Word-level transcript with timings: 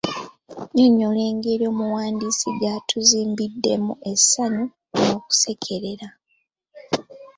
Nnyonnyola 0.69 1.21
engeri 1.31 1.63
omuwandiisi 1.71 2.49
gy’atuzimbiddemu 2.59 3.93
essanyu 4.11 4.65
n’okuceekeera. 5.05 6.07